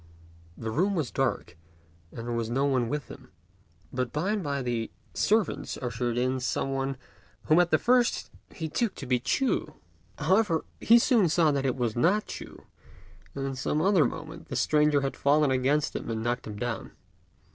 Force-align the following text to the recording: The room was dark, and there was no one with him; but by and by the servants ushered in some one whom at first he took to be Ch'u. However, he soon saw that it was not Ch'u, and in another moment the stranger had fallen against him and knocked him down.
The 0.57 0.71
room 0.71 0.95
was 0.95 1.11
dark, 1.11 1.55
and 2.11 2.25
there 2.27 2.33
was 2.35 2.49
no 2.49 2.65
one 2.65 2.89
with 2.89 3.07
him; 3.07 3.29
but 3.93 4.11
by 4.11 4.31
and 4.31 4.41
by 4.43 4.63
the 4.63 4.89
servants 5.13 5.77
ushered 5.77 6.17
in 6.17 6.39
some 6.39 6.73
one 6.73 6.97
whom 7.43 7.59
at 7.59 7.79
first 7.79 8.31
he 8.49 8.67
took 8.67 8.95
to 8.95 9.05
be 9.05 9.19
Ch'u. 9.19 9.75
However, 10.17 10.65
he 10.79 10.97
soon 10.97 11.29
saw 11.29 11.51
that 11.51 11.67
it 11.67 11.75
was 11.75 11.95
not 11.95 12.25
Ch'u, 12.25 12.63
and 13.35 13.45
in 13.55 13.69
another 13.71 14.05
moment 14.05 14.47
the 14.47 14.55
stranger 14.55 15.01
had 15.01 15.15
fallen 15.15 15.51
against 15.51 15.95
him 15.95 16.09
and 16.09 16.23
knocked 16.23 16.47
him 16.47 16.55
down. 16.57 16.93